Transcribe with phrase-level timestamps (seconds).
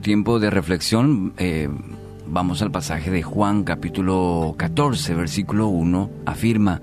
[0.00, 1.68] tiempo de reflexión, eh,
[2.26, 6.80] vamos al pasaje de Juan capítulo 14, versículo 1, afirma,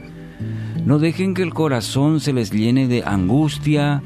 [0.86, 4.02] no dejen que el corazón se les llene de angustia,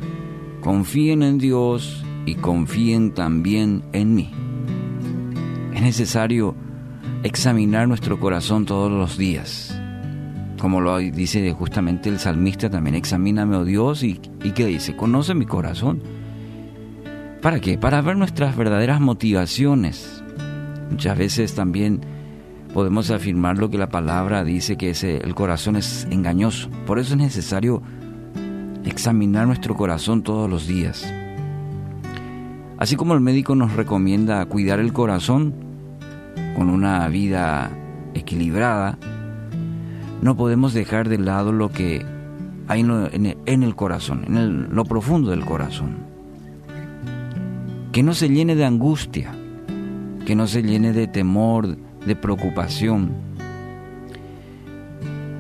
[0.62, 4.32] confíen en Dios y confíen también en mí.
[5.74, 6.56] Es necesario
[7.24, 9.80] examinar nuestro corazón todos los días.
[10.60, 15.36] Como lo dice justamente el salmista también, examíname, oh Dios, y, y que dice, conoce
[15.36, 16.02] mi corazón.
[17.44, 17.78] ¿Para qué?
[17.78, 20.24] Para ver nuestras verdaderas motivaciones.
[20.90, 22.00] Muchas veces también
[22.74, 26.70] podemos afirmar lo que la palabra dice, que ese, el corazón es engañoso.
[26.88, 27.84] Por eso es necesario
[28.86, 31.06] examinar nuestro corazón todos los días.
[32.78, 35.54] Así como el médico nos recomienda cuidar el corazón
[36.56, 37.72] con una vida
[38.14, 38.98] equilibrada,
[40.22, 42.06] no podemos dejar de lado lo que
[42.70, 46.13] hay en el corazón, en lo profundo del corazón.
[47.94, 49.32] Que no se llene de angustia,
[50.26, 53.12] que no se llene de temor, de preocupación.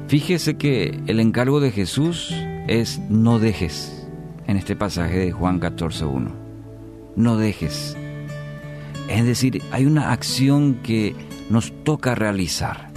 [0.07, 2.31] Fíjese que el encargo de Jesús
[2.67, 4.07] es no dejes,
[4.45, 6.31] en este pasaje de Juan 14.1.
[7.15, 7.97] No dejes.
[9.09, 11.15] Es decir, hay una acción que
[11.49, 12.91] nos toca realizar.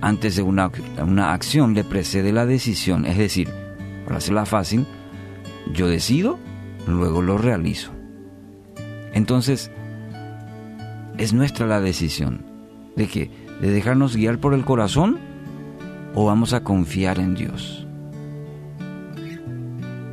[0.00, 0.72] Antes de una,
[1.06, 3.48] una acción le precede la decisión, es decir,
[4.04, 4.86] para hacerla fácil,
[5.72, 6.38] yo decido,
[6.90, 7.92] luego lo realizo.
[9.12, 9.70] Entonces,
[11.18, 12.44] es nuestra la decisión
[12.96, 15.18] de que de dejarnos guiar por el corazón
[16.14, 17.86] o vamos a confiar en Dios.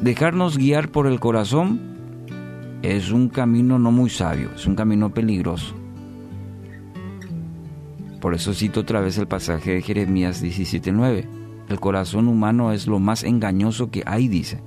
[0.02, 1.80] Dejarnos guiar por el corazón
[2.82, 5.76] es un camino no muy sabio, es un camino peligroso.
[8.22, 11.28] Por eso cito otra vez el pasaje de Jeremías 17:9.
[11.70, 14.62] El corazón humano es lo más engañoso que hay, dice,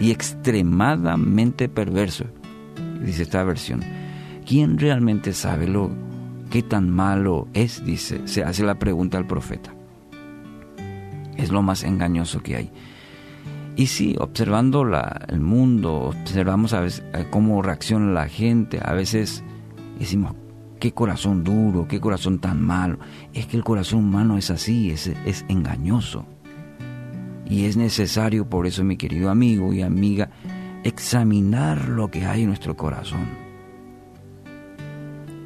[0.00, 2.24] y extremadamente perverso,
[3.02, 3.82] dice esta versión.
[4.46, 5.90] ¿Quién realmente sabe lo
[6.50, 7.84] qué tan malo es?
[7.84, 9.74] Dice, se hace la pregunta al profeta.
[11.36, 12.72] Es lo más engañoso que hay.
[13.76, 18.94] Y sí, observando la, el mundo, observamos a veces eh, cómo reacciona la gente, a
[18.94, 19.44] veces
[19.98, 20.34] decimos,
[20.80, 22.98] qué corazón duro, qué corazón tan malo.
[23.34, 26.24] Es que el corazón humano es así, es, es engañoso.
[27.48, 30.30] Y es necesario, por eso, mi querido amigo y amiga,
[30.84, 33.46] examinar lo que hay en nuestro corazón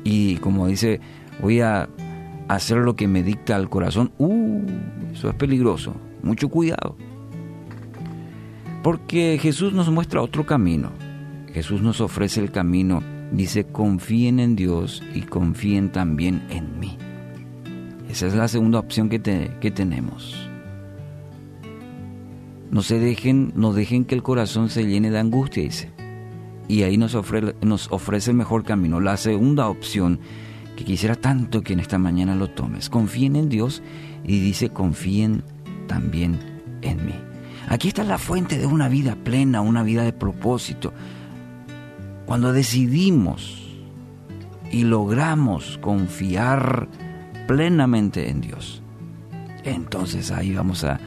[0.05, 1.01] y como dice,
[1.41, 1.89] voy a
[2.49, 4.63] hacer lo que me dicta el corazón, uh,
[5.13, 6.97] eso es peligroso, mucho cuidado.
[8.83, 10.91] Porque Jesús nos muestra otro camino.
[11.53, 16.97] Jesús nos ofrece el camino, dice, confíen en Dios y confíen también en mí.
[18.09, 19.21] Esa es la segunda opción que,
[19.61, 20.50] que tenemos.
[22.71, 25.91] No se dejen, no dejen que el corazón se llene de angustia, dice
[26.71, 29.01] y ahí nos ofrece, nos ofrece el mejor camino.
[29.01, 30.21] La segunda opción,
[30.77, 33.83] que quisiera tanto que en esta mañana lo tomes, confíen en Dios
[34.23, 35.43] y dice confíen
[35.89, 36.39] también
[36.83, 37.15] en mí.
[37.69, 40.93] Aquí está la fuente de una vida plena, una vida de propósito.
[42.25, 43.69] Cuando decidimos
[44.71, 46.89] y logramos confiar
[47.49, 48.81] plenamente en Dios,
[49.65, 51.01] entonces ahí vamos a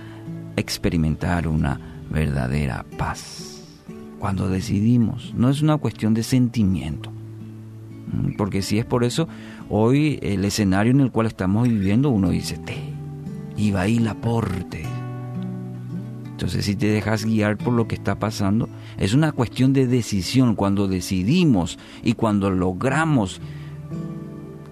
[0.56, 3.54] experimentar una verdadera paz
[4.20, 5.34] cuando decidimos.
[5.36, 7.12] No es una cuestión de sentimiento.
[8.12, 9.28] Mm, porque si es por eso,
[9.70, 12.78] hoy el escenario en el cual estamos viviendo, uno dice, te,
[13.58, 14.84] iba ahí la porte.
[16.32, 20.56] Entonces, si te dejas guiar por lo que está pasando, es una cuestión de decisión.
[20.56, 23.42] Cuando decidimos y cuando logramos,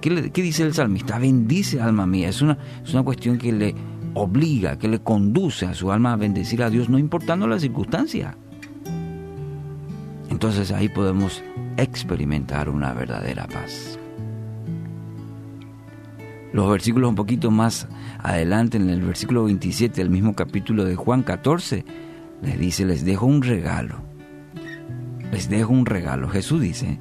[0.02, 1.20] ¿qué, qué dice el salmista?
[1.20, 2.30] Bendice alma mía.
[2.30, 3.76] Es una, es una cuestión que le
[4.14, 8.38] obliga, que le conduce a su alma a bendecir a Dios, no importando la circunstancia
[10.42, 11.44] entonces ahí podemos
[11.78, 14.00] experimentar una verdadera paz.
[16.52, 17.88] Los versículos un poquito más
[18.18, 21.86] adelante, en el versículo 27 del mismo capítulo de Juan 14,
[22.42, 24.02] les dice, les dejo un regalo.
[25.32, 26.28] Les dejo un regalo.
[26.28, 27.00] Jesús dice,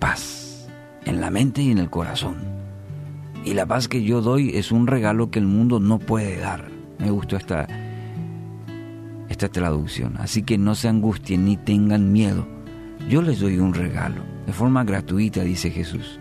[0.00, 0.66] paz
[1.04, 2.55] en la mente y en el corazón.
[3.46, 6.68] Y la paz que yo doy es un regalo que el mundo no puede dar.
[6.98, 7.68] Me gustó esta,
[9.28, 10.16] esta traducción.
[10.18, 12.44] Así que no se angustien ni tengan miedo.
[13.08, 16.18] Yo les doy un regalo, de forma gratuita, dice Jesús.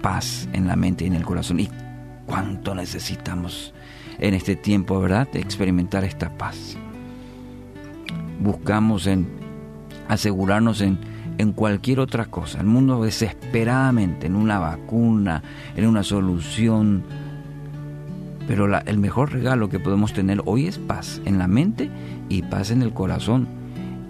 [0.00, 1.60] Paz en la mente y en el corazón.
[1.60, 1.68] Y
[2.24, 3.74] cuánto necesitamos
[4.20, 6.78] en este tiempo, ¿verdad?, experimentar esta paz.
[8.40, 9.28] Buscamos en
[10.08, 11.09] asegurarnos en,
[11.40, 12.60] en cualquier otra cosa.
[12.60, 15.42] El mundo desesperadamente en una vacuna,
[15.74, 17.02] en una solución,
[18.46, 21.88] pero el mejor regalo que podemos tener hoy es paz en la mente
[22.28, 23.48] y paz en el corazón.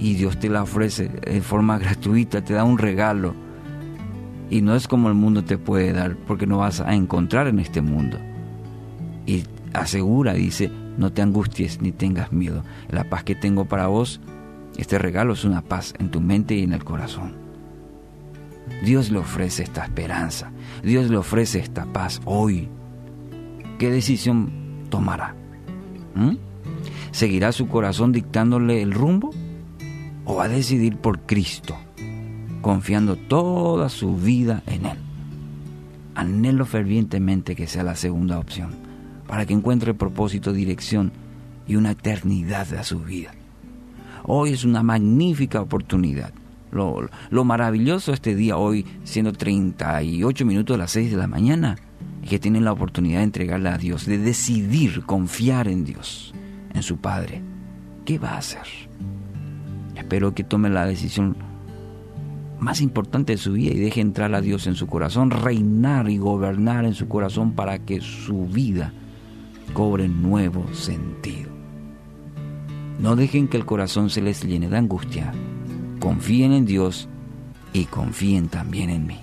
[0.01, 3.35] y Dios te la ofrece de forma gratuita, te da un regalo.
[4.49, 7.61] Y no es como el mundo te puede dar, porque no vas a encontrar en
[7.61, 8.19] este mundo.
[9.25, 12.65] Y asegura, dice, no te angusties ni tengas miedo.
[12.91, 14.21] La paz que tengo para vos,
[14.81, 17.35] este regalo es una paz en tu mente y en el corazón.
[18.83, 22.69] Dios le ofrece esta esperanza, Dios le ofrece esta paz hoy.
[23.79, 25.35] ¿Qué decisión tomará?
[26.15, 26.37] ¿Mm?
[27.11, 29.31] ¿Seguirá su corazón dictándole el rumbo?
[30.25, 31.77] ¿O va a decidir por Cristo,
[32.63, 34.99] confiando toda su vida en Él?
[36.15, 38.71] Anhelo fervientemente que sea la segunda opción,
[39.27, 41.13] para que encuentre propósito, dirección
[41.67, 43.33] y una eternidad a su vida.
[44.25, 46.33] Hoy es una magnífica oportunidad.
[46.73, 51.77] Lo, lo maravilloso este día, hoy siendo 38 minutos de las 6 de la mañana,
[52.23, 56.35] es que tienen la oportunidad de entregarle a Dios, de decidir confiar en Dios,
[56.75, 57.43] en su Padre.
[58.05, 58.67] ¿Qué va a hacer?
[59.97, 61.37] Espero que tome la decisión
[62.59, 66.19] más importante de su vida y deje entrar a Dios en su corazón, reinar y
[66.19, 68.93] gobernar en su corazón para que su vida
[69.73, 71.60] cobre nuevo sentido.
[73.01, 75.33] No dejen que el corazón se les llene de angustia.
[76.01, 77.09] Confíen en Dios
[77.73, 79.19] y confíen también en mí.